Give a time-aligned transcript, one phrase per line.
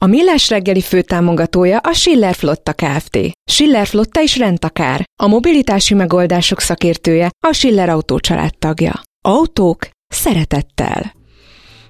[0.00, 3.18] A Millás reggeli főtámogatója a Schiller Flotta Kft.
[3.50, 5.04] Schiller Flotta is rendtakár.
[5.22, 8.18] A mobilitási megoldások szakértője a Schiller Autó
[8.58, 9.02] tagja.
[9.24, 11.12] Autók szeretettel.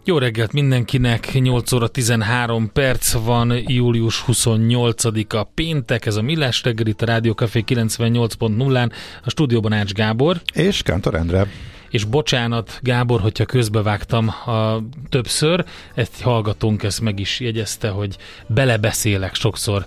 [0.04, 6.86] Jó reggelt mindenkinek, 8 óra 13 perc van, július 28-a péntek, ez a Millás reggel
[6.86, 8.90] itt a Rádió Café 98.0-án,
[9.24, 10.40] a stúdióban Ács Gábor.
[10.54, 11.46] És Kántor Endre.
[11.90, 19.34] És bocsánat, Gábor, hogyha közbevágtam a többször, ezt hallgatónk ezt meg is jegyezte, hogy belebeszélek
[19.34, 19.84] sokszor,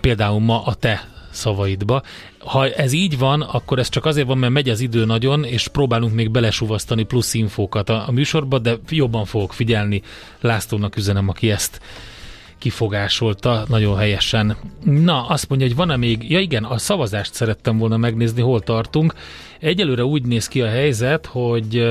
[0.00, 2.02] például ma a te szavaidba.
[2.38, 5.68] Ha ez így van, akkor ez csak azért van, mert megy az idő nagyon, és
[5.68, 10.02] próbálunk még belesuvasztani plusz infókat a, a műsorba, de jobban fogok figyelni.
[10.40, 11.80] Lászlónak üzenem, aki ezt
[12.58, 14.56] kifogásolta nagyon helyesen.
[14.84, 19.14] Na, azt mondja, hogy van-e még, ja igen, a szavazást szerettem volna megnézni, hol tartunk.
[19.60, 21.90] Egyelőre úgy néz ki a helyzet, hogy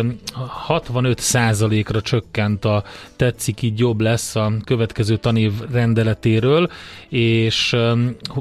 [0.68, 2.84] 65%-ra csökkent a
[3.16, 6.70] tetszik így jobb lesz a következő tanév rendeletéről,
[7.10, 7.76] és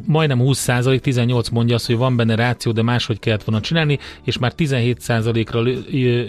[0.04, 4.38] majdnem 20%, 18 mondja azt, hogy van benne ráció, de máshogy kellett volna csinálni, és
[4.38, 5.62] már 17%-ra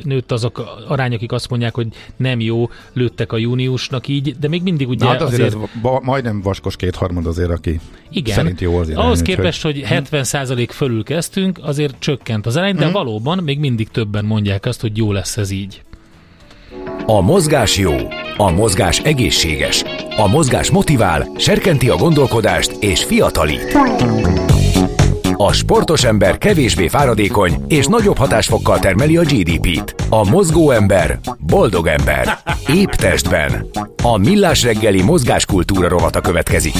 [0.03, 4.63] nőtt azok arány, akik azt mondják, hogy nem jó, lőttek a júniusnak így, de még
[4.63, 5.63] mindig ugye Na, hát azért, azért...
[5.63, 7.79] Ez ba, majdnem vaskos kétharmad azért, aki
[8.11, 8.35] igen.
[8.35, 12.88] szerint jó az irány, Ahhoz képest, hogy 70% fölül kezdtünk, azért csökkent az arány, de
[12.89, 12.93] mm.
[12.93, 15.81] valóban még mindig többen mondják azt, hogy jó lesz ez így.
[17.05, 17.95] A mozgás jó,
[18.37, 19.83] a mozgás egészséges,
[20.17, 23.77] a mozgás motivál, serkenti a gondolkodást és fiatalít.
[25.41, 29.95] A sportos ember kevésbé fáradékony és nagyobb hatásfokkal termeli a GDP-t.
[30.09, 32.37] A mozgó ember boldog ember.
[32.73, 33.69] Épp testben.
[34.03, 36.75] A millás reggeli mozgáskultúra rovata következik.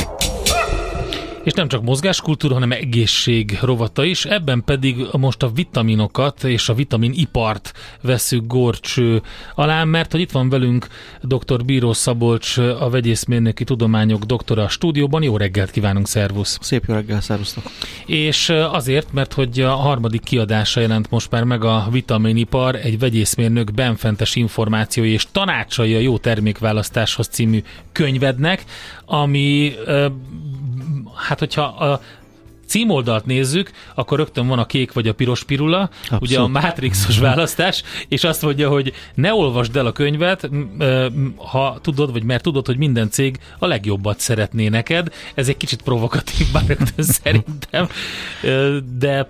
[1.49, 6.73] És nem csak mozgáskultúra, hanem egészség rovata is, ebben pedig most a vitaminokat és a
[6.73, 9.21] vitaminipart veszük gorcső
[9.55, 10.87] alá, mert hogy itt van velünk
[11.21, 11.65] dr.
[11.65, 15.23] Bíró Szabolcs, a vegyészmérnöki tudományok doktora a stúdióban.
[15.23, 16.57] Jó reggelt kívánunk, szervusz!
[16.61, 17.63] Szép jó reggel, szervusztok!
[18.05, 23.73] És azért, mert hogy a harmadik kiadása jelent most már meg a vitaminipar, egy vegyészmérnök
[23.73, 28.63] benfentes információi és tanácsai a jó termékválasztáshoz című könyvednek,
[29.05, 29.73] ami
[31.27, 32.01] hát hogyha a
[32.69, 36.21] címoldalt nézzük, akkor rögtön van a kék vagy a piros pirula, Abszolút.
[36.21, 40.49] ugye a Matrixos választás, és azt mondja, hogy ne olvasd el a könyvet,
[41.35, 45.13] ha tudod, vagy mert tudod, hogy minden cég a legjobbat szeretné neked.
[45.33, 47.87] Ez egy kicsit provokatív, bár rögtön szerintem,
[48.97, 49.29] de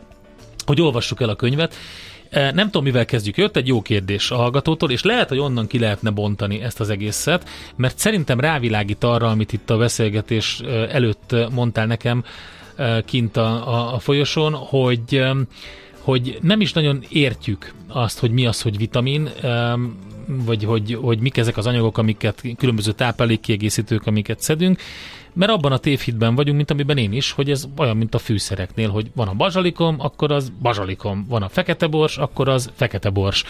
[0.66, 1.75] hogy olvassuk el a könyvet.
[2.31, 3.38] Nem tudom, mivel kezdjük.
[3.38, 6.90] Jött egy jó kérdés a hallgatótól, és lehet, hogy onnan ki lehetne bontani ezt az
[6.90, 10.59] egészet, mert szerintem rávilágít arra, amit itt a beszélgetés
[10.91, 12.23] előtt mondtál nekem
[13.06, 15.23] kint a, a, a folyosón, hogy
[16.00, 19.29] hogy nem is nagyon értjük azt, hogy mi az, hogy vitamin,
[20.28, 24.81] vagy hogy, hogy mik ezek az anyagok, amiket különböző táplálékkiegészítők, amiket szedünk,
[25.34, 28.90] mert abban a tévhitben vagyunk, mint amiben én is, hogy ez olyan, mint a fűszereknél,
[28.90, 33.44] hogy van a bazsalikom, akkor az bazsalikom, van a fekete bors, akkor az fekete bors.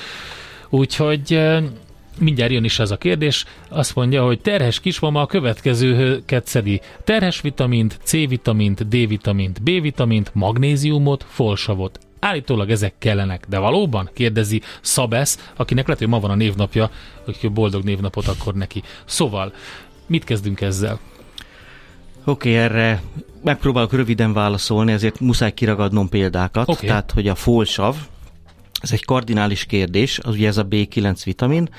[0.70, 1.40] Úgyhogy
[2.20, 6.82] mindjárt jön is ez a kérdés, azt mondja, hogy terhes kismama a következőket szedi.
[7.04, 12.00] Terhes vitamint, C-vitamint, D-vitamint, B-vitamint, magnéziumot, folsavot.
[12.20, 14.10] Állítólag ezek kellenek, de valóban?
[14.14, 16.92] Kérdezi Szabesz, akinek lehet, hogy ma van a névnapja,
[17.26, 18.84] hogy boldog névnapot akkor neki.
[19.06, 19.54] Szóval,
[20.08, 21.00] mit kezdünk ezzel?
[22.26, 23.02] Oké, okay, erre
[23.44, 26.70] megpróbálok röviden válaszolni, ezért muszáj kiragadnom példákat.
[26.70, 26.88] Okay.
[26.88, 27.96] Tehát, hogy a folsav,
[28.82, 31.70] ez egy kardinális kérdés, az ugye ez a B9 vitamin,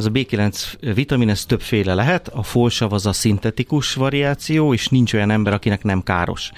[0.00, 5.14] ez a B9 vitamin, ez többféle lehet, a folsav az a szintetikus variáció, és nincs
[5.14, 6.50] olyan ember, akinek nem káros.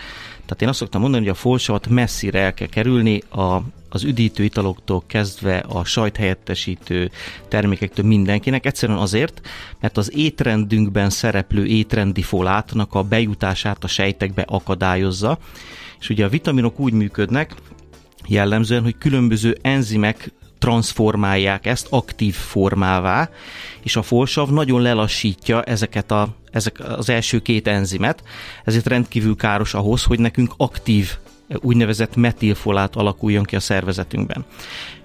[0.45, 4.45] Tehát én azt szoktam mondani, hogy a folsavat messzire el kell kerülni a, az üdítő
[4.45, 7.11] italoktól kezdve a sajthelyettesítő
[7.49, 8.67] termékektől mindenkinek.
[8.67, 9.41] Egyszerűen azért,
[9.81, 15.39] mert az étrendünkben szereplő étrendi folátnak a bejutását a sejtekbe akadályozza.
[16.01, 17.55] És ugye a vitaminok úgy működnek,
[18.27, 20.31] jellemzően, hogy különböző enzimek
[20.63, 23.31] transformálják ezt aktív formává,
[23.81, 28.23] és a folsav nagyon lelassítja ezeket a, ezek az első két enzimet,
[28.65, 31.17] ezért rendkívül káros ahhoz, hogy nekünk aktív
[31.61, 34.45] úgynevezett metilfolát alakuljon ki a szervezetünkben.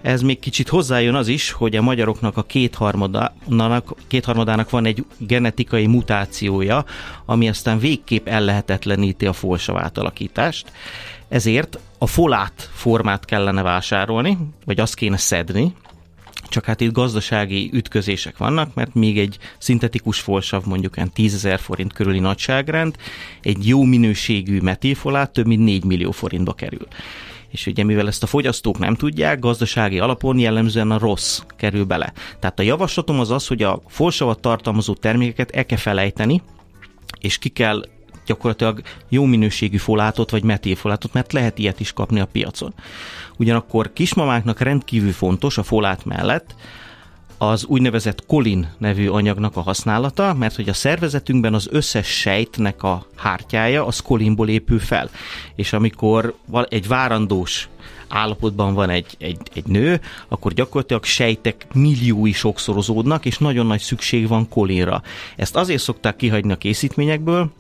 [0.02, 5.88] Ez még kicsit hozzájön az is, hogy a magyaroknak a kétharmadának, kétharmadának van egy genetikai
[5.88, 6.86] mutációja,
[7.26, 10.72] ami aztán végképp ellehetetleníti a folsav átalakítást.
[11.30, 15.74] Ezért a folát formát kellene vásárolni, vagy azt kéne szedni,
[16.50, 21.60] csak hát itt gazdasági ütközések vannak, mert még egy szintetikus folsav mondjuk olyan 10 ezer
[21.60, 22.96] forint körüli nagyságrend,
[23.42, 26.88] egy jó minőségű metilfolát több mint 4 millió forintba kerül.
[27.52, 32.14] És ugye mivel ezt a fogyasztók nem tudják, gazdasági alapon jellemzően a rossz kerül bele.
[32.40, 36.42] Tehát a javaslatom az az, hogy a folsavat tartalmazó termékeket el kell felejteni,
[37.20, 37.84] és ki kell
[38.28, 42.74] gyakorlatilag jó minőségű folátot vagy metilfolátot, mert lehet ilyet is kapni a piacon.
[43.38, 46.56] Ugyanakkor kismamáknak rendkívül fontos a folát mellett,
[47.38, 53.08] az úgynevezett kolin nevű anyagnak a használata, mert hogy a szervezetünkben az összes sejtnek a
[53.16, 55.10] hártyája az kolinból épül fel.
[55.56, 56.36] És amikor
[56.70, 57.70] egy várandós
[58.08, 64.28] állapotban van egy, egy, egy nő, akkor gyakorlatilag sejtek milliói sokszorozódnak, és nagyon nagy szükség
[64.28, 65.02] van kolinra.
[65.36, 67.52] Ezt azért szokták kihagyni a készítményekből,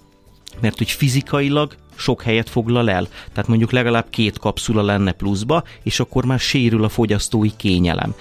[0.62, 3.08] mert hogy fizikailag sok helyet foglal el.
[3.34, 8.14] Tehát mondjuk legalább két kapszula lenne pluszba, és akkor már sérül a fogyasztói kényelem.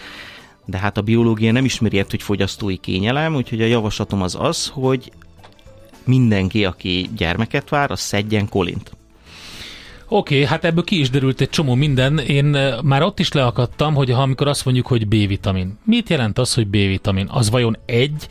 [0.64, 4.66] De hát a biológia nem ismeri ezt, hogy fogyasztói kényelem, úgyhogy a javaslatom az az,
[4.66, 5.12] hogy
[6.04, 8.90] mindenki, aki gyermeket vár, az szedjen kolint.
[10.08, 12.18] Oké, okay, hát ebből ki is derült egy csomó minden.
[12.18, 15.78] Én eh, már ott is leakadtam, hogy ha amikor azt mondjuk, hogy B-vitamin.
[15.84, 17.26] Mit jelent az, hogy B-vitamin?
[17.30, 18.28] Az vajon egy,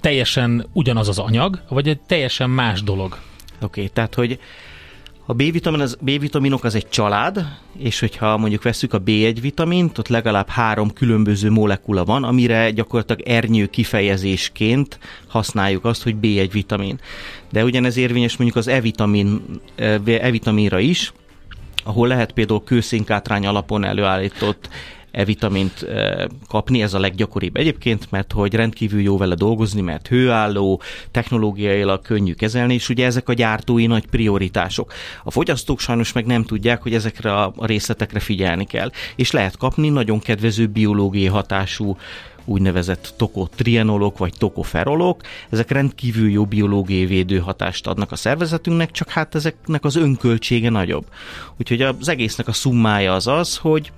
[0.00, 3.12] teljesen ugyanaz az anyag, vagy egy teljesen más dolog?
[3.12, 4.38] Oké, okay, tehát hogy
[5.30, 7.46] a B-vitamin, az, B-vitaminok az egy család,
[7.78, 13.20] és hogyha mondjuk veszük a B1 vitamint, ott legalább három különböző molekula van, amire gyakorlatilag
[13.28, 17.00] ernyő kifejezésként használjuk azt, hogy B1 vitamin.
[17.52, 19.42] De ugyanez érvényes mondjuk az E-vitamin,
[20.04, 21.12] E-vitaminra is,
[21.84, 24.68] ahol lehet például kőszénkátrány alapon előállított
[25.18, 25.86] E-vitamint
[26.48, 32.32] kapni, ez a leggyakoribb egyébként, mert hogy rendkívül jó vele dolgozni, mert hőálló, technológiailag könnyű
[32.32, 34.92] kezelni, és ugye ezek a gyártói nagy prioritások.
[35.24, 39.88] A fogyasztók sajnos meg nem tudják, hogy ezekre a részletekre figyelni kell, és lehet kapni
[39.88, 41.96] nagyon kedvező biológiai hatású
[42.44, 45.20] úgynevezett tokotrienolok vagy tokoferolok.
[45.50, 51.04] Ezek rendkívül jó biológiai védőhatást adnak a szervezetünknek, csak hát ezeknek az önköltsége nagyobb.
[51.56, 53.92] Úgyhogy az egésznek a szummája az az, hogy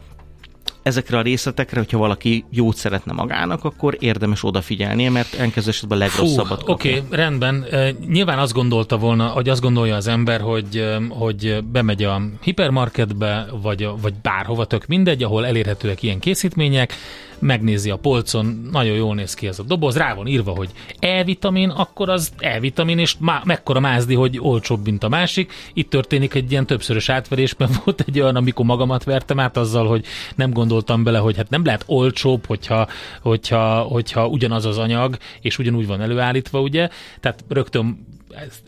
[0.83, 6.01] ezekre a részletekre, hogyha valaki jót szeretne magának, akkor érdemes odafigyelnie, mert elkező esetben a
[6.01, 7.67] legrosszabbat Oké, okay, rendben.
[8.09, 13.89] Nyilván azt gondolta volna, hogy azt gondolja az ember, hogy, hogy bemegy a hipermarketbe, vagy,
[14.01, 16.95] vagy bárhova, tök mindegy, ahol elérhetőek ilyen készítmények,
[17.41, 21.69] megnézi a polcon, nagyon jól néz ki ez a doboz, rá van írva, hogy E-vitamin,
[21.69, 25.53] akkor az E-vitamin, és má, mekkora mázdi, hogy olcsóbb, mint a másik.
[25.73, 29.87] Itt történik egy ilyen többszörös átverés, mert volt egy olyan, amikor magamat vertem át azzal,
[29.87, 30.05] hogy
[30.35, 32.89] nem gondoltam bele, hogy hát nem lehet olcsóbb, hogyha,
[33.21, 36.89] hogyha, hogyha ugyanaz az anyag, és ugyanúgy van előállítva, ugye?
[37.21, 38.10] Tehát rögtön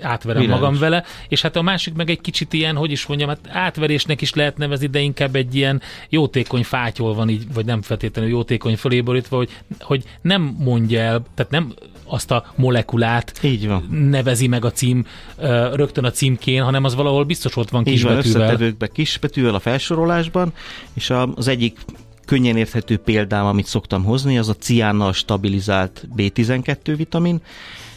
[0.01, 0.61] átverem Világos.
[0.61, 4.21] magam vele, és hát a másik meg egy kicsit ilyen, hogy is mondjam, hát átverésnek
[4.21, 8.77] is lehet nevezni, de inkább egy ilyen jótékony fátyol van így, vagy nem feltétlenül jótékony
[8.77, 9.51] föléborítva, hogy,
[9.81, 11.75] hogy nem mondja el, tehát nem
[12.05, 13.89] azt a molekulát így van.
[14.11, 15.07] nevezi meg a cím
[15.73, 18.63] rögtön a címkén, hanem az valahol biztos ott van kisbetűvel.
[18.63, 20.53] Így van, kisbetűvel a felsorolásban,
[20.95, 21.79] és az egyik
[22.27, 27.41] könnyen érthető példám, amit szoktam hozni, az a ciánnal stabilizált B12 vitamin,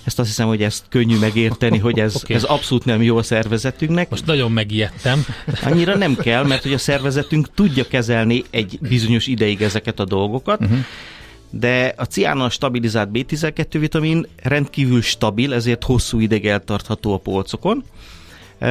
[0.05, 2.35] ezt azt hiszem, hogy ezt könnyű megérteni, hogy ez, okay.
[2.35, 4.09] ez abszolút nem jó a szervezetünknek.
[4.09, 5.25] Most nagyon megijedtem.
[5.63, 10.61] Annyira nem kell, mert hogy a szervezetünk tudja kezelni egy bizonyos ideig ezeket a dolgokat,
[10.61, 10.77] uh-huh.
[11.49, 17.83] de a ciánnal stabilizált B12 vitamin rendkívül stabil, ezért hosszú ideig eltartható a polcokon.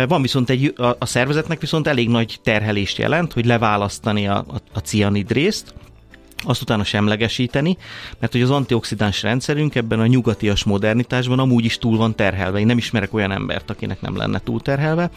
[0.08, 4.60] Van viszont egy, a, a szervezetnek viszont elég nagy terhelést jelent, hogy leválasztani a, a,
[4.72, 5.74] a cianid részt,
[6.44, 7.76] azt utána semlegesíteni,
[8.18, 12.58] mert hogy az antioxidáns rendszerünk ebben a nyugatias modernitásban amúgy is túl van terhelve.
[12.58, 15.10] Én nem ismerek olyan embert, akinek nem lenne túl terhelve,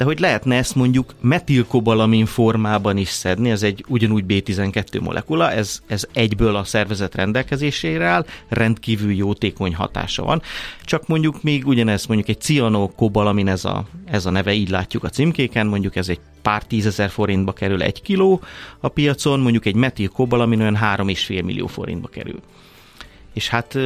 [0.00, 5.82] de hogy lehetne ezt mondjuk metilkobalamin formában is szedni, ez egy ugyanúgy B12 molekula, ez,
[5.86, 10.42] ez egyből a szervezet rendelkezésére áll, rendkívül jótékony hatása van.
[10.84, 15.08] Csak mondjuk még ugyanez, mondjuk egy cianokobalamin, ez a, ez a neve, így látjuk a
[15.08, 18.40] címkéken, mondjuk ez egy pár tízezer forintba kerül egy kiló
[18.80, 22.40] a piacon, mondjuk egy metilkobalamin olyan három és fél millió forintba kerül.
[23.34, 23.78] És hát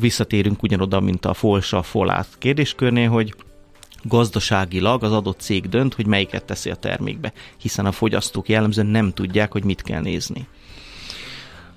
[0.00, 3.34] visszatérünk ugyanoda, mint a folsa folát kérdéskörnél, hogy
[4.02, 9.12] gazdaságilag az adott cég dönt, hogy melyiket teszi a termékbe, hiszen a fogyasztók jellemzően nem
[9.12, 10.46] tudják, hogy mit kell nézni.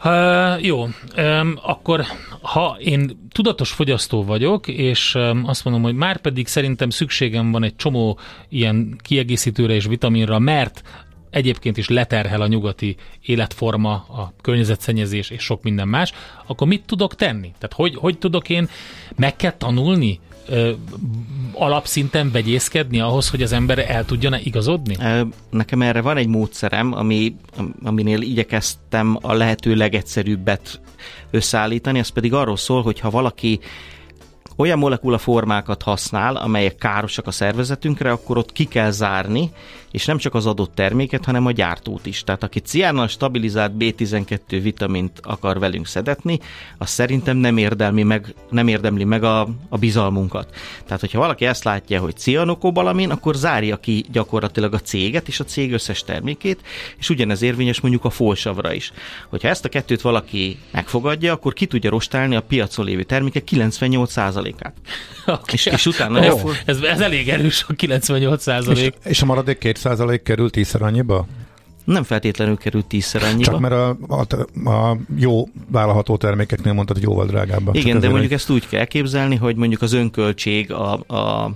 [0.04, 0.88] Uh, jó,
[1.18, 2.06] um, akkor
[2.42, 7.64] ha én tudatos fogyasztó vagyok, és um, azt mondom, hogy már pedig szerintem szükségem van
[7.64, 10.82] egy csomó ilyen kiegészítőre és vitaminra, mert
[11.30, 16.14] egyébként is leterhel a nyugati életforma, a környezetszennyezés és sok minden más,
[16.46, 17.52] akkor mit tudok tenni?
[17.58, 18.70] Tehát hogy, hogy tudok én,
[19.16, 20.72] meg kell tanulni ö,
[21.54, 24.98] alapszinten vegyészkedni ahhoz, hogy az ember el tudjon igazodni?
[25.50, 27.36] Nekem erre van egy módszerem, ami,
[27.84, 30.80] aminél igyekeztem a lehető legegyszerűbbet
[31.32, 33.60] összeállítani, ez pedig arról szól, hogy ha valaki
[34.58, 39.52] olyan molekulaformákat használ, amelyek károsak a szervezetünkre, akkor ott ki kell zárni,
[39.92, 42.24] és nem csak az adott terméket, hanem a gyártót is.
[42.24, 46.40] Tehát aki ciánnal stabilizált B12 vitamint akar velünk szedetni,
[46.78, 50.56] az szerintem nem, érdemli meg, nem érdemli meg a, a bizalmunkat.
[50.86, 55.44] Tehát, hogyha valaki ezt látja, hogy cianokobalamin, akkor zárja ki gyakorlatilag a céget és a
[55.44, 56.62] cég összes termékét,
[56.98, 58.92] és ugyanez érvényes mondjuk a folsavra is.
[59.30, 64.47] Hogyha ezt a kettőt valaki megfogadja, akkor ki tudja rostálni a piacon lévő termékek 98%-át.
[65.26, 65.42] Okay.
[65.52, 66.34] És, és utána...
[66.34, 66.52] Oh.
[66.66, 68.78] Ez, ez elég erős a 98%.
[68.78, 71.28] És, és a maradék 2% kerül tízszer annyiba?
[71.84, 73.52] Nem feltétlenül kerül tízszer annyiba.
[73.52, 77.76] Csak mert a, a, a jó vállalható termékeknél mondtad, hogy jóval drágább.
[77.76, 78.38] Igen, de mondjuk egy...
[78.38, 81.52] ezt úgy kell képzelni, hogy mondjuk az önköltség a, a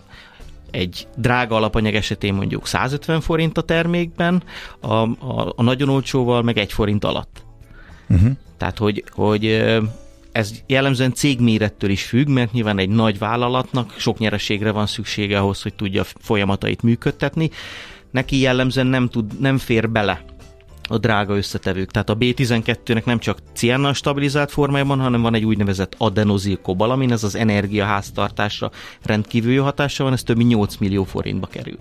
[0.72, 4.44] egy drága alapanyag esetén mondjuk 150 forint a termékben,
[4.80, 7.44] a, a, a nagyon olcsóval meg egy forint alatt.
[8.10, 8.32] Uh-huh.
[8.58, 9.64] Tehát, hogy, hogy
[10.32, 15.62] ez jellemzően cégmérettől is függ, mert nyilván egy nagy vállalatnak sok nyereségre van szüksége ahhoz,
[15.62, 17.50] hogy tudja folyamatait működtetni.
[18.12, 20.24] Neki jellemzően nem, tud, nem fér bele
[20.90, 21.92] a drága összetevők.
[21.92, 27.24] Tehát a B12-nek nem csak ciánnal stabilizált formájában, hanem van egy úgynevezett adenozil kobalamin, ez
[27.24, 28.72] az energiaháztartásra
[29.04, 31.78] rendkívül jó hatása van, ez több mint 8 millió forintba kerül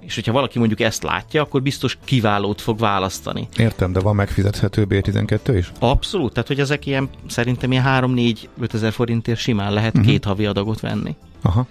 [0.00, 3.48] és hogyha valaki mondjuk ezt látja, akkor biztos kiválót fog választani.
[3.56, 5.72] Értem, de van megfizethető B12 is?
[5.78, 10.10] Abszolút, tehát hogy ezek ilyen, szerintem ilyen 3-4-5 ezer forintért simán lehet uh-huh.
[10.10, 11.16] két havi adagot venni.
[11.42, 11.66] Aha.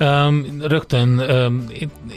[0.00, 1.66] Um, rögtön um,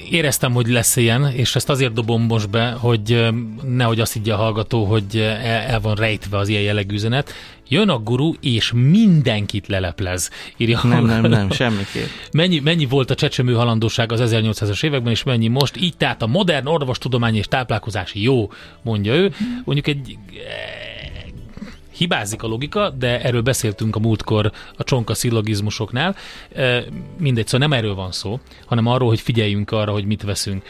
[0.10, 4.34] éreztem, hogy lesz ilyen, és ezt azért dobom most be, hogy um, nehogy azt higgye
[4.34, 7.34] a hallgató, hogy el, el van rejtve az ilyen jellegű üzenet.
[7.70, 12.08] Jön a guru, és mindenkit leleplez, írja Nem, nem, nem, semmiképp.
[12.32, 15.78] Mennyi, mennyi volt a csecsemő halandóság az 1800-as években, és mennyi most?
[15.78, 19.34] Így tehát a modern orvostudomány és táplálkozás jó, mondja ő.
[19.64, 20.18] Mondjuk egy
[21.98, 26.16] hibázik a logika, de erről beszéltünk a múltkor a csonka szillogizmusoknál.
[27.18, 30.64] Mindegy, szóval nem erről van szó, hanem arról, hogy figyeljünk arra, hogy mit veszünk.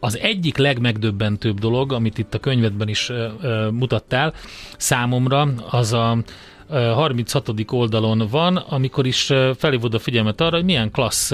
[0.00, 3.12] Az egyik legmegdöbbentőbb dolog, amit itt a könyvedben is
[3.70, 4.34] mutattál
[4.76, 6.18] számomra, az a
[6.68, 7.48] 36.
[7.66, 11.32] oldalon van, amikor is felhívod a figyelmet arra, hogy milyen klassz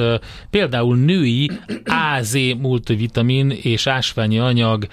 [0.50, 1.50] például női
[1.84, 4.86] AZ multivitamin és ásványi anyag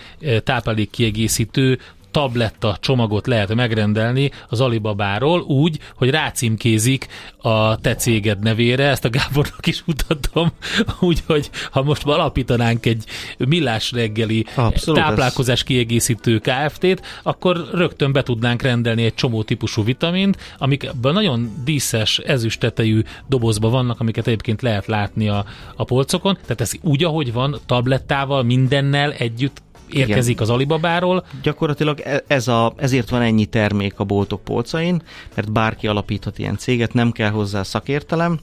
[0.43, 1.79] táplálékkiegészítő
[2.13, 9.09] tabletta csomagot lehet megrendelni az Alibabáról úgy, hogy rácímkézik a te céged nevére, ezt a
[9.09, 10.51] Gábornak is mutatom,
[10.99, 13.03] úgyhogy ha most alapítanánk egy
[13.37, 15.65] millás reggeli Abszolút táplálkozás ez.
[15.65, 23.01] kiegészítő KFT-t, akkor rögtön be tudnánk rendelni egy csomó típusú vitamint, amik nagyon díszes, ezüstetejű
[23.27, 26.37] dobozban vannak, amiket egyébként lehet látni a, a polcokon.
[26.41, 30.43] Tehát ez úgy, ahogy van, tablettával, mindennel együtt érkezik Igen.
[30.43, 31.25] az Alibabáról.
[31.41, 35.01] Gyakorlatilag e- ez a, ezért van ennyi termék a boltok polcain,
[35.35, 38.39] mert bárki alapíthat ilyen céget, nem kell hozzá szakértelem,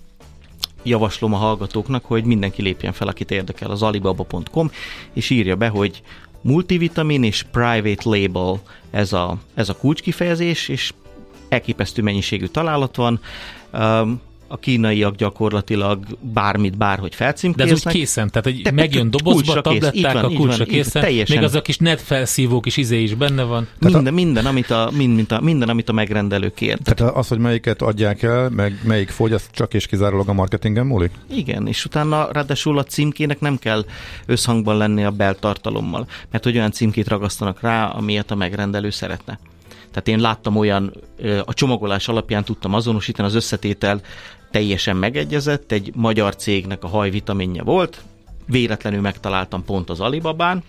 [0.83, 4.71] javaslom a hallgatóknak, hogy mindenki lépjen fel, akit érdekel az alibaba.com,
[5.13, 6.03] és írja be, hogy
[6.41, 10.93] multivitamin és private label ez a, ez a kulcskifejezés, és
[11.49, 13.21] elképesztő mennyiségű találat van
[14.53, 17.75] a kínaiak gyakorlatilag bármit, bárhogy felcímkéznek.
[17.75, 21.37] De ez úgy készen, tehát hogy Te, megjön dobozba, tabletták, van, a kulcsra készen, teljesen.
[21.37, 23.69] még az a kis net felszívó kis izé is benne van.
[23.79, 24.11] Minden, a...
[24.11, 26.79] minden, amit a, mind, a, minden, amit a megrendelő kér.
[26.79, 30.87] Tehát az, hogy melyiket adják el, meg melyik fogy, az csak és kizárólag a marketingen
[30.87, 31.11] múlik?
[31.35, 33.85] Igen, és utána ráadásul a címkének nem kell
[34.27, 39.39] összhangban lenni a beltartalommal, mert hogy olyan címkét ragasztanak rá, amilyet a megrendelő szeretne.
[39.91, 40.93] Tehát én láttam olyan,
[41.45, 44.01] a csomagolás alapján tudtam azonosítani, az összetétel
[44.51, 48.03] teljesen megegyezett, egy magyar cégnek a hajvitaminja volt,
[48.47, 50.63] véletlenül megtaláltam pont az Alibabán,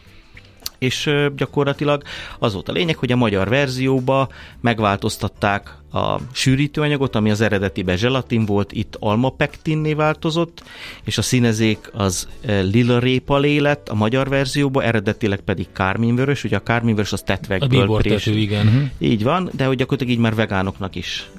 [0.82, 2.04] és gyakorlatilag
[2.40, 4.30] az volt a lényeg, hogy a magyar verzióba
[4.62, 10.64] megváltoztatták a sűrítőanyagot, ami az eredetiben zselatin volt, itt almapektinné változott,
[11.04, 16.64] és a színezék az lila répalé lett a magyar verzióba, eredetileg pedig kárminvörös, ugye a
[16.64, 17.96] kárminvörös az tetvekből.
[17.96, 18.68] A igen.
[18.68, 18.84] Uh-huh.
[18.98, 21.30] Így van, de hogy gyakorlatilag így már vegánoknak is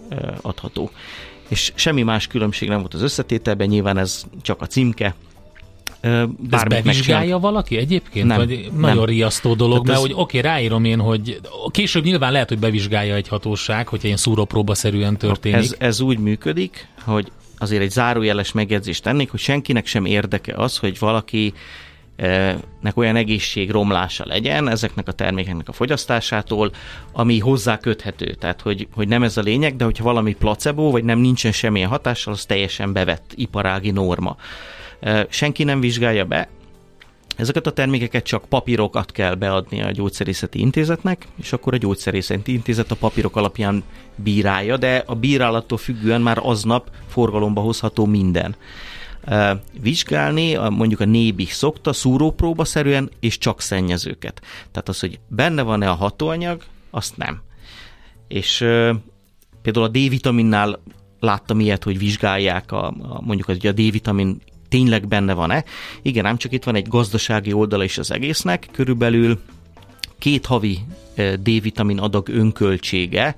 [0.41, 0.91] adható
[1.49, 5.15] és semmi más különbség nem volt az összetételben, nyilván ez csak a címke,
[6.51, 8.27] Ez bevizsgálja valaki egyébként?
[8.27, 8.81] Nem, Vagy nem.
[8.81, 10.03] nagyon riasztó dolog, Tehát mert ez...
[10.03, 11.41] hogy oké, okay, ráírom én, hogy
[11.71, 15.59] később nyilván lehet, hogy bevizsgálja egy hatóság, hogyha ilyen szúrópróba-szerűen történik.
[15.59, 20.79] Ez, ez úgy működik, hogy azért egy zárójeles megjegyzést tennék, hogy senkinek sem érdeke az,
[20.79, 21.53] hogy valaki
[22.81, 26.71] nek olyan egészségromlása legyen ezeknek a termékeknek a fogyasztásától,
[27.13, 28.35] ami hozzá köthető.
[28.35, 31.89] Tehát, hogy, hogy nem ez a lényeg, de hogyha valami placebo, vagy nem nincsen semmilyen
[31.89, 34.37] hatással, az teljesen bevett iparági norma.
[35.29, 36.49] Senki nem vizsgálja be,
[37.37, 42.91] Ezeket a termékeket csak papírokat kell beadni a gyógyszerészeti intézetnek, és akkor a gyógyszerészeti intézet
[42.91, 43.83] a papírok alapján
[44.17, 48.57] bírálja, de a bírálattól függően már aznap forgalomba hozható minden
[49.81, 54.41] vizsgálni, mondjuk a nébi szokta szúrópróba szerűen, és csak szennyezőket.
[54.71, 57.43] Tehát az, hogy benne van-e a hatóanyag, azt nem.
[58.29, 58.57] És
[59.63, 60.83] például a D-vitaminnál
[61.21, 64.41] láttam ilyet, hogy vizsgálják a, a mondjuk a D-vitamin
[64.73, 65.65] tényleg benne van-e.
[66.03, 69.41] Igen, ám csak itt van egy gazdasági oldala is az egésznek, körülbelül
[70.19, 70.79] két havi
[71.15, 73.37] D-vitamin adag önköltsége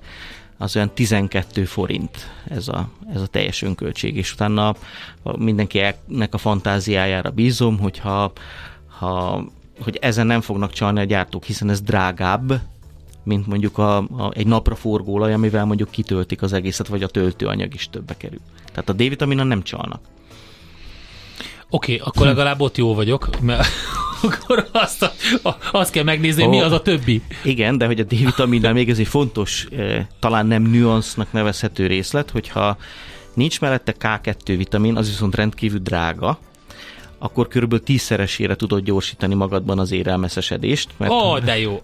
[0.57, 4.75] az olyan 12 forint ez a, ez a teljes önköltség, és utána
[5.23, 8.31] mindenkinek a fantáziájára bízom, hogyha
[8.99, 9.43] ha,
[9.79, 12.61] hogy ezen nem fognak csalni a gyártók, hiszen ez drágább,
[13.23, 17.73] mint mondjuk a, a, egy napra forgólaj, amivel mondjuk kitöltik az egészet, vagy a töltőanyag
[17.73, 18.41] is többe kerül.
[18.65, 20.01] Tehát a D-vitaminon nem csalnak.
[21.75, 23.67] Oké, okay, akkor legalább ott jó vagyok, mert
[24.23, 25.11] akkor azt,
[25.43, 27.21] a, azt kell megnézni, oh, mi az a többi.
[27.43, 32.29] Igen, de hogy a D-vitaminnál még ez egy fontos, eh, talán nem nüansznak nevezhető részlet,
[32.29, 32.77] hogyha
[33.33, 36.39] nincs mellette K2 vitamin, az viszont rendkívül drága,
[37.17, 40.89] akkor körülbelül tízszeresére tudod gyorsítani magadban az érelmeszesedést.
[40.97, 41.81] Mert, oh, de jó.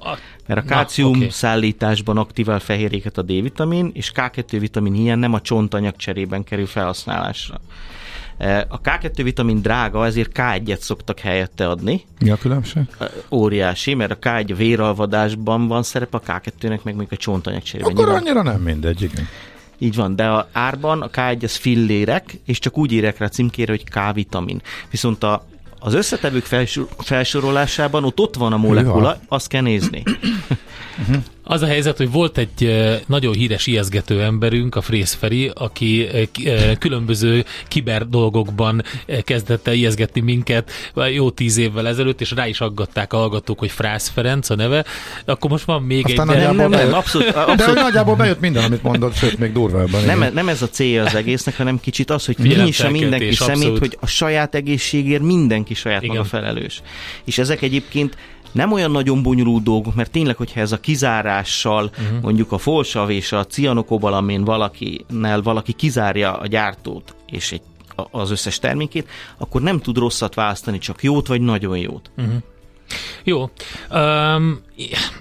[0.47, 1.29] Mert a kálcium okay.
[1.29, 7.59] szállításban aktivál fehérjéket a D-vitamin, és K2 vitamin hiány nem a csontanyag cserében kerül felhasználásra.
[8.67, 12.05] A K2 vitamin drága, ezért K1-et szoktak helyette adni.
[12.19, 12.83] Mi a különbség?
[13.31, 17.91] Óriási, mert a K1 a véralvadásban van szerep, a K2-nek meg még a csontanyag cserében.
[17.91, 18.21] Akkor Nyilván...
[18.21, 19.27] annyira nem mindegy, igen.
[19.77, 23.71] Így van, de a árban a K1 az fillérek, és csak úgy írek rá címkére,
[23.71, 24.61] hogy K-vitamin.
[24.89, 25.45] Viszont a
[25.83, 26.45] az összetevők
[26.97, 30.03] felsorolásában ott ott van a molekula, azt kell nézni.
[31.11, 31.25] Uh-huh.
[31.43, 32.75] Az a helyzet, hogy volt egy
[33.07, 36.07] nagyon híres ijeszgető emberünk, a Frész Feri, aki
[36.79, 38.83] különböző kiber dolgokban
[39.23, 40.71] kezdett el ijeszgetni minket
[41.13, 44.85] jó tíz évvel ezelőtt, és rá is aggatták a hallgatók, hogy Frász Ferenc a neve.
[45.25, 46.43] Akkor most van még Aztán egy...
[46.43, 47.75] Nem, nem, nem, abszolút, abszolút.
[47.75, 50.03] De nagyjából bejött minden, amit mondott, sőt, még durvábban.
[50.03, 53.97] Nem, nem ez a célja az egésznek, hanem kicsit az, hogy nyissa mindenki szemét, hogy
[53.99, 56.15] a saját egészségért mindenki saját Igen.
[56.15, 56.81] maga felelős.
[57.25, 58.17] És ezek egyébként
[58.51, 62.21] nem olyan nagyon bonyolult dolgok, mert tényleg, hogyha ez a kizárással, uh-huh.
[62.21, 67.61] mondjuk a folsav és a cianokobalamin valakinál valaki kizárja a gyártót, és egy,
[68.11, 72.11] az összes termékét, akkor nem tud rosszat választani, csak jót vagy nagyon jót.
[72.17, 72.33] Uh-huh.
[73.23, 73.49] Jó.
[73.91, 74.59] Um,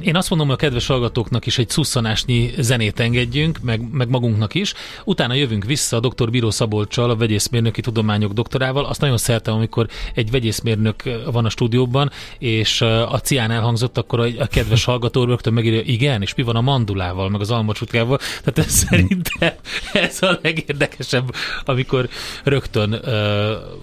[0.00, 4.54] én azt mondom, hogy a kedves hallgatóknak is egy szusszanásnyi zenét engedjünk, meg, meg magunknak
[4.54, 4.74] is.
[5.04, 6.30] Utána jövünk vissza a dr.
[6.30, 8.84] Bíró Szabolcsal, a vegyészmérnöki tudományok doktorával.
[8.84, 14.46] Azt nagyon szeretem, amikor egy vegyészmérnök van a stúdióban, és a cián elhangzott, akkor a,
[14.46, 18.18] kedves hallgató rögtön megírja, igen, és mi van a mandulával, meg az almacsutkával.
[18.18, 19.52] Tehát ez szerintem
[19.92, 22.08] ez a legérdekesebb, amikor
[22.44, 23.10] rögtön uh,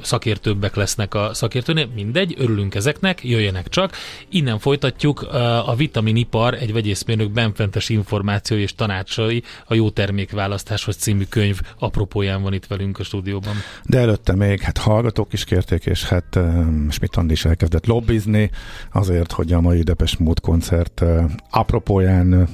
[0.02, 1.88] szakértőbbek lesznek a szakértőnél.
[1.96, 3.96] Mindegy, örülünk ezeknek, jöjjenek csak.
[4.30, 11.24] Innen folytatjuk uh, a vitaminipar egy vegyészmérnök benfentes információi és tanácsai a jó termékválasztáshoz című
[11.30, 13.56] könyv apropóján van itt velünk a stúdióban.
[13.84, 18.50] De előtte még, hát hallgatók is kérték, és hát um, Schmidt Andi is elkezdett lobbizni
[18.92, 22.48] azért, hogy a mai Depes Mód koncert uh, apropóján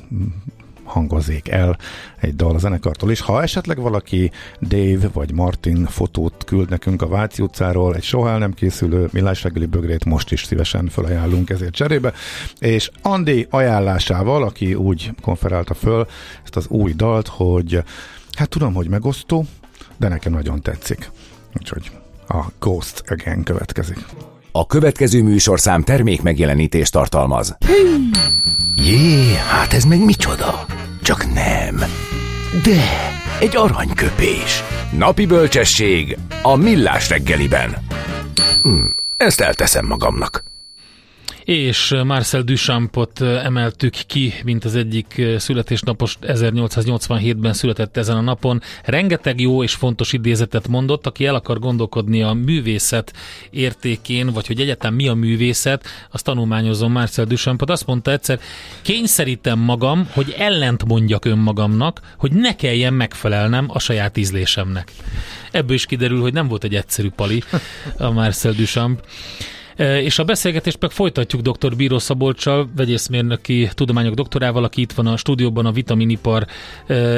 [0.83, 1.77] hangozzék el
[2.19, 3.21] egy dal a zenekartól is.
[3.21, 8.37] Ha esetleg valaki Dave vagy Martin fotót küld nekünk a Váci utcáról, egy soha el
[8.37, 12.13] nem készülő millás reggeli bögrét most is szívesen felajánlunk ezért cserébe.
[12.59, 16.07] És Andi ajánlásával, aki úgy konferálta föl
[16.43, 17.83] ezt az új dalt, hogy
[18.37, 19.45] hát tudom, hogy megosztó,
[19.97, 21.11] de nekem nagyon tetszik.
[21.59, 21.91] Úgyhogy
[22.27, 24.05] a Ghost Again következik.
[24.51, 27.57] A következő műsorszám termék megjelenítést tartalmaz.
[28.75, 30.65] Jé, hát ez meg micsoda?
[31.03, 31.75] Csak nem.
[32.63, 32.81] De,
[33.39, 34.63] egy aranyköpés.
[34.97, 37.77] Napi bölcsesség a millás reggeliben.
[38.61, 38.85] Hm,
[39.17, 40.43] ezt elteszem magamnak.
[41.45, 48.61] És Marcel Duchampot emeltük ki, mint az egyik születésnapos 1887-ben született ezen a napon.
[48.83, 53.13] Rengeteg jó és fontos idézetet mondott, aki el akar gondolkodni a művészet
[53.49, 57.69] értékén, vagy hogy egyetem mi a művészet, azt tanulmányozom Marcel Duchampot.
[57.69, 58.39] Azt mondta egyszer,
[58.81, 64.91] kényszerítem magam, hogy ellent mondjak önmagamnak, hogy ne kelljen megfelelnem a saját ízlésemnek.
[65.51, 67.43] Ebből is kiderül, hogy nem volt egy egyszerű pali
[67.97, 69.01] a Marcel Duchamp.
[69.77, 71.75] És a beszélgetést meg folytatjuk dr.
[71.75, 76.45] Bíró Szabolcsal, vegyészmérnöki tudományok doktorával, aki itt van a stúdióban, a vitaminipar,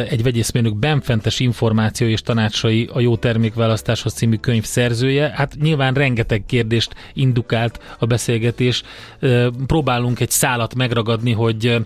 [0.10, 5.32] egy vegyészmérnök benfentes információ és tanácsai a jó termékválasztáshoz című könyv szerzője.
[5.36, 8.84] Hát nyilván rengeteg kérdést indukált a beszélgetés.
[9.68, 11.86] Próbálunk egy szálat megragadni, hogy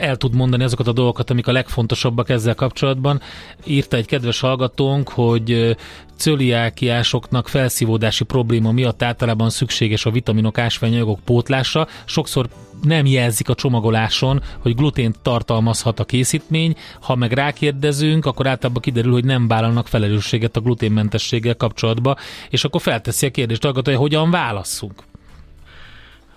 [0.00, 3.20] el tud mondani azokat a dolgokat, amik a legfontosabbak ezzel kapcsolatban.
[3.64, 5.76] Írta egy kedves hallgatónk, hogy
[6.16, 11.86] cöliákiásoknak felszívódási probléma miatt általában szükséges a vitaminok, ásványanyagok pótlása.
[12.04, 12.48] Sokszor
[12.82, 19.12] nem jelzik a csomagoláson, hogy glutént tartalmazhat a készítmény, ha meg rákérdezünk, akkor általában kiderül,
[19.12, 22.16] hogy nem vállalnak felelősséget a gluténmentességgel kapcsolatba,
[22.50, 25.02] és akkor felteszi a kérdést, hogy hogyan válasszunk.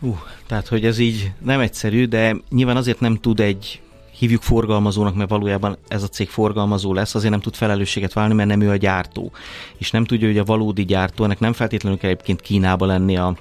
[0.01, 3.81] Uh, tehát, hogy ez így nem egyszerű, de nyilván azért nem tud egy
[4.19, 8.49] hívjuk forgalmazónak, mert valójában ez a cég forgalmazó lesz, azért nem tud felelősséget válni, mert
[8.49, 9.31] nem ő a gyártó.
[9.77, 13.35] És nem tudja, hogy a valódi gyártó, ennek nem feltétlenül kell egyébként Kínába lenni a,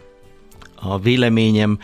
[0.75, 1.79] a véleményem,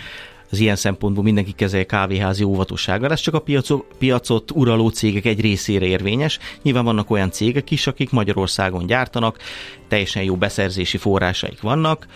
[0.51, 3.11] az ilyen szempontból mindenki kezelje kávéházi óvatossággal.
[3.11, 6.39] Ez csak a piacot, piacot uraló cégek egy részére érvényes.
[6.63, 9.39] Nyilván vannak olyan cégek is, akik Magyarországon gyártanak,
[9.89, 12.07] teljesen jó beszerzési forrásaik vannak,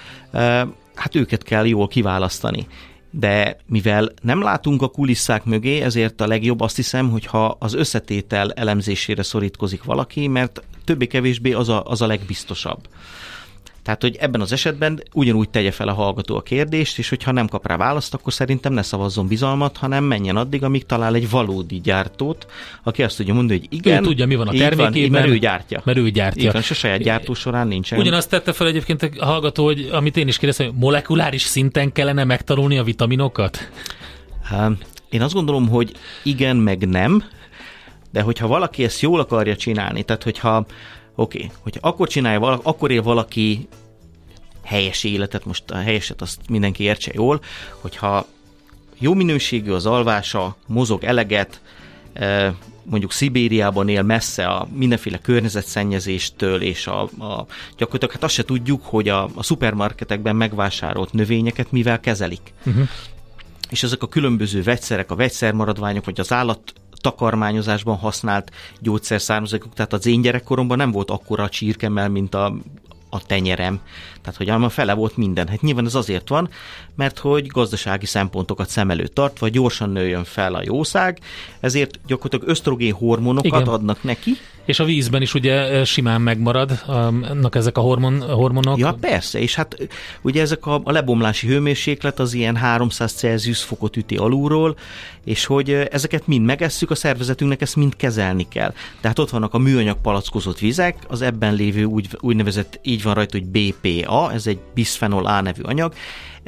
[0.95, 2.67] hát őket kell jól kiválasztani
[3.11, 8.53] de mivel nem látunk a kulisszák mögé, ezért a legjobb azt hiszem, hogyha az összetétel
[8.53, 12.89] elemzésére szorítkozik valaki, mert többé-kevésbé az a, az a legbiztosabb.
[13.89, 17.49] Tehát, hogy ebben az esetben ugyanúgy tegye fel a hallgató a kérdést, és hogyha nem
[17.49, 21.81] kap rá választ, akkor szerintem ne szavazzon bizalmat, hanem menjen addig, amíg talál egy valódi
[21.81, 22.47] gyártót,
[22.83, 24.03] aki azt tudja mondani, hogy igen.
[24.03, 25.11] Ő tudja, mi van a termékében.
[25.11, 25.83] Van, mert ő gyártja.
[25.85, 26.43] Mert ő gyártja.
[26.43, 27.99] Igen, és a saját gyártó során nincsen.
[27.99, 32.25] Ugyanazt tette fel egyébként a hallgató, hogy amit én is kérdeztem, hogy molekuláris szinten kellene
[32.25, 33.71] megtanulni a vitaminokat?
[35.11, 37.25] Én azt gondolom, hogy igen, meg nem,
[38.13, 40.67] de hogyha valaki ezt jól akarja csinálni, tehát hogyha
[41.21, 41.51] Oké, okay.
[41.61, 43.69] hogy akkor csinálja valaki, akkor él valaki
[44.63, 47.41] helyes életet, most a helyeset azt mindenki értse jól,
[47.81, 48.27] hogyha
[48.99, 51.61] jó minőségű az alvása, mozog eleget,
[52.83, 58.85] mondjuk Szibériában él messze a mindenféle környezetszennyezéstől, és a, a gyakorlatilag hát azt se tudjuk,
[58.85, 62.53] hogy a, a szupermarketekben megvásárolt növényeket mivel kezelik.
[62.67, 62.89] Uh-huh.
[63.71, 70.07] És ezek a különböző vegyszerek, a vegyszermaradványok, vagy az állat takarmányozásban használt gyógyszerszármazékok, tehát az
[70.07, 72.55] én gyerekkoromban nem volt akkora a csirkemel, mint a,
[73.11, 73.81] a tenyerem.
[74.21, 75.49] Tehát, hogy a fele volt minden.
[75.49, 76.49] Hát nyilván ez azért van,
[76.95, 81.19] mert hogy gazdasági szempontokat szem előtt tartva gyorsan nőjön fel a jószág,
[81.61, 83.75] ezért gyakorlatilag ösztrogén hormonokat Igen.
[83.75, 84.31] adnak neki.
[84.69, 88.79] És a vízben is ugye simán megmarad annak ezek a hormon, hormonok?
[88.79, 89.77] Ja, persze, és hát
[90.23, 94.77] ugye ezek a, a lebomlási hőmérséklet az ilyen 300 Celsius fokot üti alulról,
[95.25, 98.73] és hogy ezeket mind megesszük, a szervezetünknek ezt mind kezelni kell.
[99.01, 103.39] Tehát ott vannak a műanyag palackozott vizek, az ebben lévő úgy, úgynevezett, így van rajta,
[103.39, 105.93] hogy BPA, ez egy bisphenol A nevű anyag,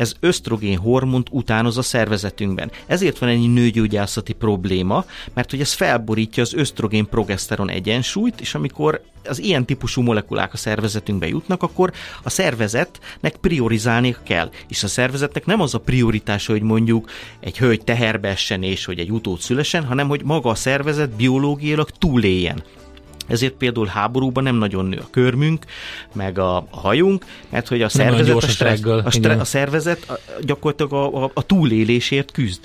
[0.00, 2.70] ez ösztrogén hormont utánoz a szervezetünkben.
[2.86, 9.02] Ezért van ennyi nőgyógyászati probléma, mert hogy ez felborítja az ösztrogén progeszteron egyensúlyt, és amikor
[9.24, 14.50] az ilyen típusú molekulák a szervezetünkbe jutnak, akkor a szervezetnek priorizálni kell.
[14.68, 17.10] És a szervezetnek nem az a prioritása, hogy mondjuk
[17.40, 21.90] egy hölgy teherbe essen és hogy egy utód szülesen, hanem hogy maga a szervezet biológiailag
[21.90, 22.62] túléljen.
[23.30, 25.64] Ezért például háborúban nem nagyon nő a körmünk,
[26.12, 30.92] meg a, a hajunk, mert hogy a szervezet, a, stressz, a, stre, a szervezet gyakorlatilag
[30.92, 32.60] a, a, a túlélésért küzd.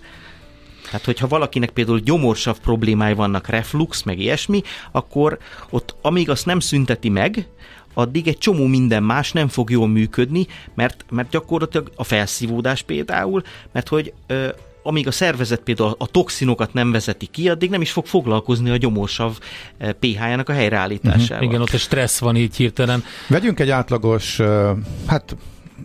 [0.86, 5.38] Tehát, hogyha valakinek például gyomorsav problémái vannak, reflux, meg ilyesmi, akkor
[5.69, 7.47] ott amíg azt nem szünteti meg,
[7.93, 13.43] addig egy csomó minden más nem fog jól működni, mert, mert gyakorlatilag a felszívódás például,
[13.71, 14.47] mert hogy ö,
[14.88, 18.78] amíg a szervezet például a toxinokat nem vezeti ki, addig nem is fog foglalkozni a
[18.78, 19.38] gyomorsav
[19.78, 21.36] eh, pH-jának a helyreállításával.
[21.36, 21.50] Uh-huh.
[21.50, 23.04] Igen, ott a stressz van így hirtelen.
[23.28, 24.41] Vegyünk egy átlagos,
[25.06, 25.36] hát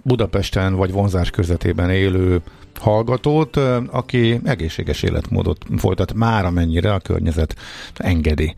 [0.02, 2.40] Budapesten vagy vonzás körzetében élő
[2.78, 3.56] hallgatót,
[3.90, 7.56] aki egészséges életmódot folytat már amennyire a környezet
[7.96, 8.54] engedi.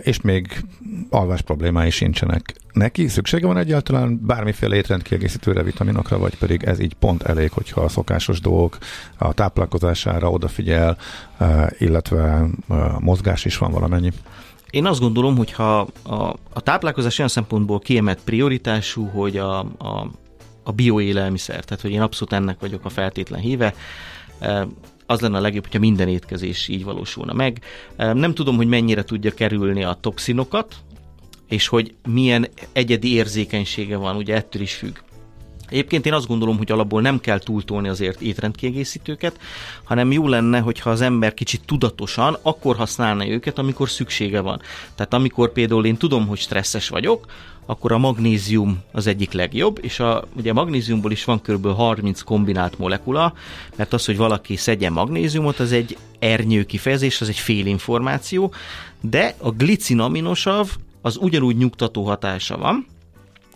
[0.00, 0.64] És még
[1.10, 3.08] alvás problémái sincsenek neki.
[3.08, 8.40] Szüksége van egyáltalán bármiféle étrendkiegészítőre, vitaminokra, vagy pedig ez így pont elég, hogyha a szokásos
[8.40, 8.78] dolgok
[9.18, 10.96] a táplálkozására odafigyel,
[11.78, 12.46] illetve
[12.98, 14.12] mozgás is van valamennyi.
[14.70, 16.14] Én azt gondolom, hogy ha a,
[16.52, 20.10] a táplálkozás olyan szempontból kiemelt prioritású, hogy a, a
[20.66, 23.74] a bioélelmiszer, tehát hogy én abszolút ennek vagyok a feltétlen híve
[25.06, 27.60] az lenne a legjobb, hogyha minden étkezés így valósulna meg.
[27.96, 30.74] Nem tudom, hogy mennyire tudja kerülni a toxinokat,
[31.48, 34.96] és hogy milyen egyedi érzékenysége van, ugye ettől is függ.
[35.68, 39.40] Egyébként én azt gondolom, hogy alapból nem kell túltolni azért étrendkiegészítőket,
[39.84, 44.60] hanem jó lenne, hogyha az ember kicsit tudatosan akkor használna őket, amikor szüksége van.
[44.94, 47.26] Tehát amikor például én tudom, hogy stresszes vagyok,
[47.66, 51.66] akkor a magnézium az egyik legjobb, és a, ugye a magnéziumból is van kb.
[51.66, 53.32] 30 kombinált molekula,
[53.76, 58.52] mert az, hogy valaki szedjen magnéziumot, az egy ernyő kifejezés, az egy félinformáció,
[59.00, 60.68] de a glicinaminosav
[61.00, 62.86] az ugyanúgy nyugtató hatása van,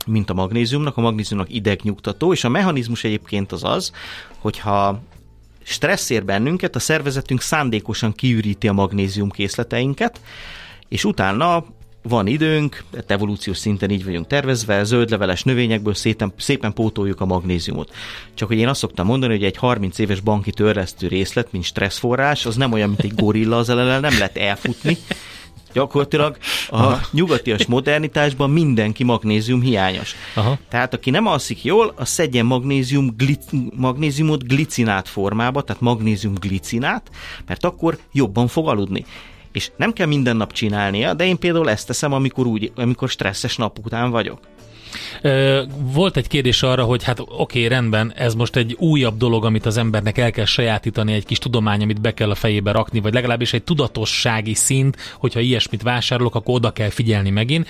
[0.07, 3.93] mint a magnéziumnak, a magnéziumnak idegnyugtató, és a mechanizmus egyébként az az,
[4.39, 5.03] hogyha
[5.63, 10.21] stressz ér bennünket, a szervezetünk szándékosan kiüríti a magnézium készleteinket,
[10.89, 11.65] és utána
[12.03, 17.95] van időnk, evolúciós szinten így vagyunk tervezve, zöldleveles növényekből szépen, szépen pótoljuk a magnéziumot.
[18.35, 22.47] Csak hogy én azt szoktam mondani, hogy egy 30 éves banki törlesztő részlet, mint stresszforrás,
[22.47, 24.99] az nem olyan, mint egy gorilla, az ellen nem lehet elfutni,
[25.73, 26.37] Gyakorlatilag
[26.71, 30.15] a nyugatias modernitásban mindenki magnézium hiányos.
[30.35, 30.59] Aha.
[30.69, 33.45] Tehát aki nem alszik jól, az szedjen magnézium, glic,
[33.77, 37.11] magnéziumot glicinát formába, tehát magnézium glicinát,
[37.47, 39.05] mert akkor jobban fog aludni.
[39.53, 43.57] És nem kell minden nap csinálnia, de én például ezt teszem, amikor, úgy, amikor stresszes
[43.57, 44.39] nap után vagyok.
[45.77, 49.77] Volt egy kérdés arra, hogy hát oké, rendben, ez most egy újabb dolog, amit az
[49.77, 53.53] embernek el kell sajátítani, egy kis tudomány, amit be kell a fejébe rakni, vagy legalábbis
[53.53, 57.69] egy tudatossági szint, hogyha ilyesmit vásárolok, akkor oda kell figyelni megint.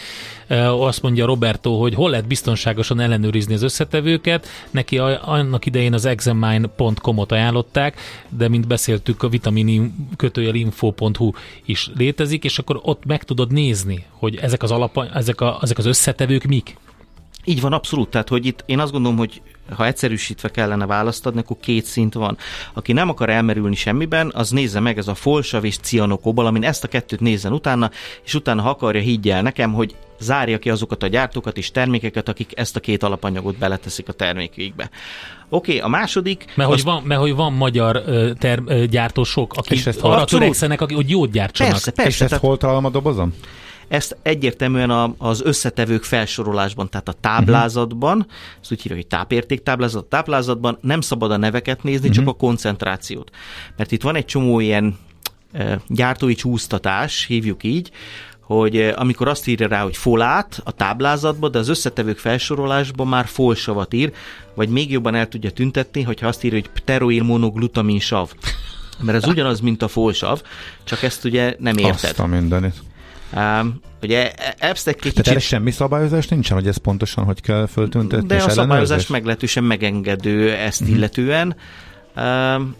[0.78, 4.46] Azt mondja Roberto, hogy hol lehet biztonságosan ellenőrizni az összetevőket.
[4.70, 11.30] Neki annak idején az examine.com-ot ajánlották, de mint beszéltük, a vitamin kötőjel info.hu
[11.64, 15.78] is létezik, és akkor ott meg tudod nézni, hogy ezek az, alap, ezek, a, ezek
[15.78, 16.76] az összetevők mik.
[17.44, 18.08] Így van, abszolút.
[18.08, 19.42] Tehát, hogy itt én azt gondolom, hogy
[19.76, 22.38] ha egyszerűsítve kellene választ adni, akkor két szint van.
[22.72, 26.84] Aki nem akar elmerülni semmiben, az nézze meg ez a folsav és cianokobal, amin ezt
[26.84, 27.90] a kettőt nézzen utána,
[28.24, 32.28] és utána, ha akarja, higgye el nekem, hogy zárja ki azokat a gyártókat és termékeket,
[32.28, 34.90] akik ezt a két alapanyagot beleteszik a termékükbe.
[35.48, 36.44] Oké, okay, a második...
[36.54, 36.74] Mert, az...
[36.74, 38.02] hogy van, mert hogy van magyar
[38.38, 41.72] ter- gyártósok, akik arra törekszenek, akik, hogy jót gyártsanak.
[41.72, 42.10] Persze, persze.
[42.10, 42.44] És ezt tehát...
[42.44, 43.34] hol találom a dobozom?
[43.90, 48.32] Ezt egyértelműen a, az összetevők felsorolásban, tehát a táblázatban, uh-huh.
[48.60, 52.24] ezt úgy hívják, hogy tápérték táblázat, táblázatban nem szabad a neveket nézni, uh-huh.
[52.24, 53.30] csak a koncentrációt.
[53.76, 54.98] Mert itt van egy csomó ilyen
[55.52, 57.90] e, gyártói csúsztatás, hívjuk így,
[58.40, 63.94] hogy amikor azt írja rá, hogy folát a táblázatban, de az összetevők felsorolásban már folsavat
[63.94, 64.12] ír,
[64.54, 68.30] vagy még jobban el tudja tüntetni, hogyha azt írja, hogy pteroil monoglutamin sav.
[69.02, 70.42] Mert ez ugyanaz, mint a folsav,
[70.84, 71.94] csak ezt ugye nem érted.
[71.94, 72.74] Azt a mindenit.
[73.36, 74.32] Um, ugye
[74.86, 75.22] egy kicsit...
[75.22, 80.52] Tehát semmi szabályozás nincsen, hogy ez pontosan hogy kell föltüntetni De a szabályozás meglehetősen megengedő
[80.52, 80.94] ezt mm-hmm.
[80.94, 81.56] illetően.
[82.16, 82.74] Um,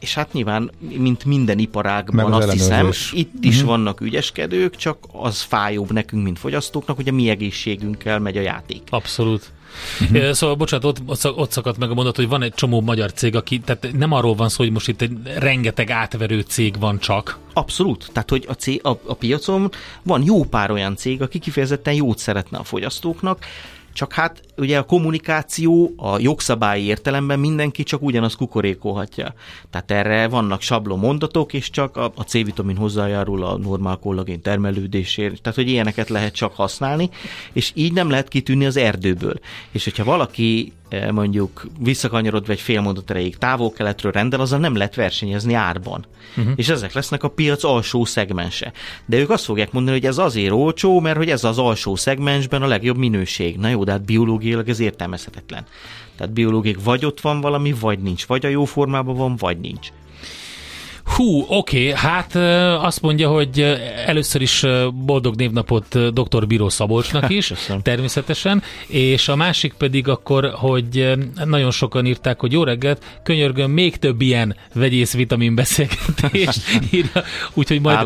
[0.00, 3.70] és hát nyilván, mint minden iparágban, azt hiszem, itt is uh-huh.
[3.70, 8.82] vannak ügyeskedők, csak az fájóbb nekünk, mint fogyasztóknak, hogy a mi egészségünkkel megy a játék.
[8.90, 9.52] Abszolút.
[10.00, 10.30] Uh-huh.
[10.30, 13.58] Szóval, bocsánat, ott, ott szakadt meg a mondat, hogy van egy csomó magyar cég, aki,
[13.58, 17.38] tehát nem arról van szó, hogy most itt egy rengeteg átverő cég van csak.
[17.52, 18.08] Abszolút.
[18.12, 19.70] Tehát, hogy a, cég, a, a piacon
[20.02, 23.44] van jó pár olyan cég, aki kifejezetten jót szeretne a fogyasztóknak,
[23.92, 29.34] csak hát ugye a kommunikáció a jogszabályi értelemben mindenki csak ugyanaz kukorékolhatja.
[29.70, 35.42] Tehát erre vannak sablon mondatok, és csak a, a C-vitamin hozzájárul a normál kollagén termelődésért.
[35.42, 37.10] Tehát, hogy ilyeneket lehet csak használni,
[37.52, 39.38] és így nem lehet kitűnni az erdőből.
[39.70, 44.94] És hogyha valaki eh, mondjuk visszakanyarodva egy fél mondat erejéig távol-keletről rendel, azzal nem lehet
[44.94, 46.04] versenyezni árban.
[46.36, 46.52] Uh-huh.
[46.56, 48.72] És ezek lesznek a piac alsó szegmense.
[49.06, 52.62] De ők azt fogják mondani, hogy ez azért olcsó, mert hogy ez az alsó szegmensben
[52.62, 53.56] a legjobb minőség.
[53.56, 54.04] Na jó, de hát
[54.46, 55.64] biológiailag ez értelmezhetetlen.
[56.16, 58.26] Tehát biológiai vagy ott van valami, vagy nincs.
[58.26, 59.88] Vagy a jó formában van, vagy nincs.
[61.14, 62.34] Hú, oké, okay, hát
[62.84, 63.60] azt mondja, hogy
[64.06, 64.64] először is
[65.04, 66.46] boldog névnapot dr.
[66.46, 71.12] Bíró Szabolcsnak is, természetesen, és a másik pedig akkor, hogy
[71.44, 77.22] nagyon sokan írták, hogy jó reggelt, könyörgöm, még több ilyen vegyész vitamin beszélgetést írja,
[77.54, 77.96] úgyhogy majd,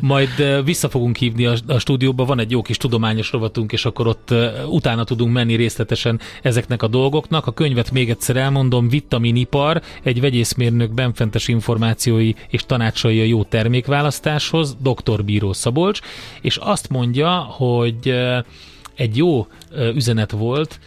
[0.00, 4.06] majd vissza fogunk hívni a, a stúdióba, van egy jó kis tudományos rovatunk, és akkor
[4.06, 4.34] ott
[4.66, 7.46] utána tudunk menni részletesen ezeknek a dolgoknak.
[7.46, 14.76] A könyvet még egyszer elmondom, Vitaminipar, egy vegyészmérnök benfentes információi és tanácsolja a jó termékválasztáshoz,
[14.80, 15.24] dr.
[15.24, 16.00] Bíró Szabolcs,
[16.40, 18.14] és azt mondja, hogy
[18.94, 19.46] egy jó
[19.94, 20.78] üzenet volt,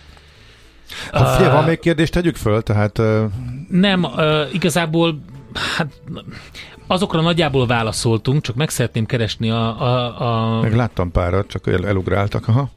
[1.12, 2.98] Hát figyelj, van még kérdést, tegyük föl, tehát...
[2.98, 3.24] Uh...
[3.70, 5.20] Nem, uh, igazából
[5.78, 5.88] hát
[6.88, 9.82] azokra nagyjából válaszoltunk, csak meg szeretném keresni a...
[9.82, 10.22] a,
[10.56, 10.62] a...
[10.62, 12.70] Meg láttam párat, csak el, elugráltak, aha.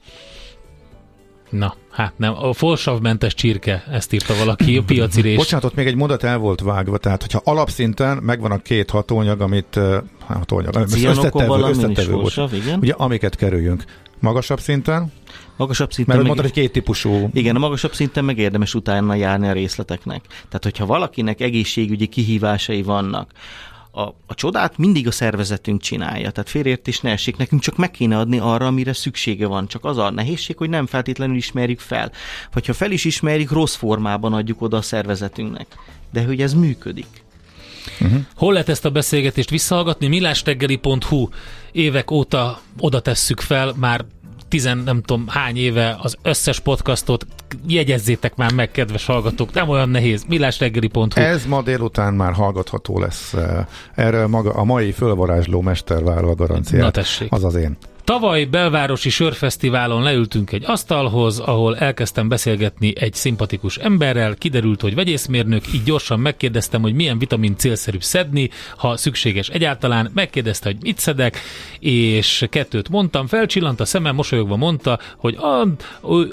[1.50, 2.34] Na, hát nem.
[2.36, 5.36] A folsavmentes csirke, ezt írta valaki, a piacirés.
[5.36, 9.40] Bocsánat, ott még egy mondat el volt vágva, tehát hogyha alapszinten megvan a két hatóanyag,
[9.40, 9.80] amit
[10.26, 12.78] hatóanyag, összetevő, összetevő volt, igen.
[12.78, 13.84] ugye amiket kerüljünk.
[14.20, 15.12] Magasabb szinten,
[15.56, 16.36] Magasabb szinten Mert meg...
[16.36, 17.30] mondtad, hogy két típusú.
[17.32, 20.24] Igen, a magasabb szinten meg érdemes utána járni a részleteknek.
[20.28, 23.30] Tehát, hogyha valakinek egészségügyi kihívásai vannak,
[23.90, 28.18] a, a csodát mindig a szervezetünk csinálja, tehát félértés ne essék, nekünk csak meg kéne
[28.18, 29.68] adni arra, amire szüksége van.
[29.68, 32.12] Csak az a nehézség, hogy nem feltétlenül ismerjük fel.
[32.52, 35.66] Vagy ha fel is ismerjük, rossz formában adjuk oda a szervezetünknek.
[36.12, 37.24] De hogy ez működik.
[38.00, 38.20] Uh-huh.
[38.36, 40.06] Hol lehet ezt a beszélgetést visszahallgatni?
[40.06, 41.28] Milásteggeli.hu
[41.72, 44.04] évek óta oda tesszük fel, már
[44.48, 47.26] tizen nem tudom hány éve az összes podcastot
[47.66, 50.24] jegyezzétek már meg, kedves hallgatók, nem olyan nehéz.
[50.28, 53.34] Millásreggeli.hu Ez ma délután már hallgatható lesz.
[53.94, 56.82] Erről maga a mai fölvarázsló mester vállal a garanciát.
[56.82, 57.32] Na tessék.
[57.32, 57.76] Az az én.
[58.04, 65.72] Tavaly belvárosi sörfesztiválon leültünk egy asztalhoz, ahol elkezdtem beszélgetni egy szimpatikus emberrel, kiderült, hogy vegyészmérnök,
[65.72, 71.38] így gyorsan megkérdeztem, hogy milyen vitamin célszerűbb szedni, ha szükséges egyáltalán, megkérdezte, hogy mit szedek,
[71.78, 75.36] és kettőt mondtam, felcsillant a szemem, mosolyogva mondta, hogy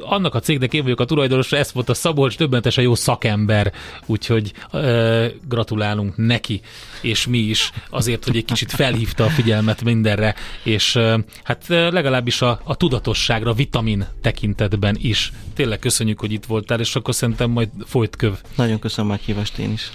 [0.02, 3.74] annak a cégnek én vagyok a tulajdonosa, ez volt a Szabolcs, többentesen jó szakember,
[4.06, 6.62] úgyhogy ö, gratulálunk neki,
[7.02, 12.42] és mi is, azért, hogy egy kicsit felhívta a figyelmet mindenre, és ö, hát legalábbis
[12.42, 15.32] a, a tudatosságra, vitamin tekintetben is.
[15.56, 18.34] Tényleg köszönjük, hogy itt voltál, és akkor szerintem majd folyt köv.
[18.56, 19.92] Nagyon köszönöm a meghívást én is.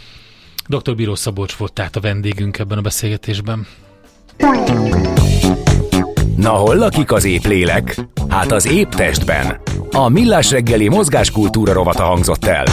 [0.66, 0.94] Dr.
[0.94, 3.66] Bíró Szabolcs volt tehát a vendégünk ebben a beszélgetésben.
[6.36, 8.00] Na hol lakik az épp lélek?
[8.28, 9.60] Hát az épp testben.
[9.90, 12.64] A Millás reggeli mozgáskultúra rovata hangzott el.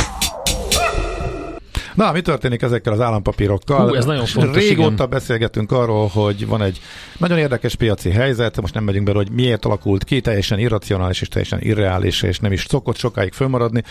[2.00, 3.88] Na, mi történik ezekkel az állampapírokkal?
[3.88, 5.10] Hú, ez nagyon fontos, Régóta igen.
[5.10, 6.82] beszélgetünk arról, hogy van egy
[7.18, 11.28] nagyon érdekes piaci helyzet, most nem megyünk bele, hogy miért alakult ki, teljesen irracionális és
[11.28, 13.84] teljesen irreális, és nem is szokott sokáig fölmaradni,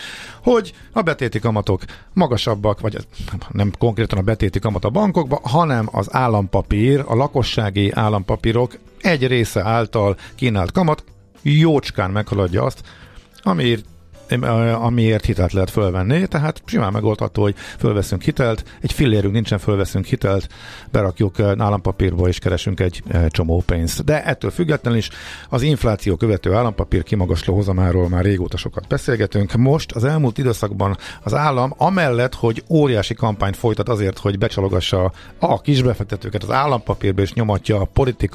[0.43, 1.81] hogy a betéti kamatok
[2.13, 2.97] magasabbak, vagy
[3.51, 9.63] nem konkrétan a betéti kamat a bankokba, hanem az állampapír, a lakossági állampapírok egy része
[9.63, 11.03] által kínált kamat
[11.41, 12.81] jócskán meghaladja azt,
[13.41, 13.77] ami
[14.73, 20.47] amiért hitelt lehet fölvenni, tehát simán megoldható, hogy fölveszünk hitelt, egy fillérünk nincsen, fölveszünk hitelt,
[20.91, 24.03] berakjuk állampapírba és keresünk egy csomó pénzt.
[24.03, 25.09] De ettől függetlenül is
[25.49, 29.53] az infláció követő állampapír kimagasló hozamáról már régóta sokat beszélgetünk.
[29.53, 35.61] Most az elmúlt időszakban az állam amellett, hogy óriási kampányt folytat azért, hogy becsalogassa a
[35.61, 38.27] kisbefektetőket az állampapírba és nyomatja a politikai